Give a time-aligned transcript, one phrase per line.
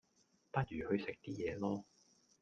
[0.51, 1.83] 不如去食啲嘢囉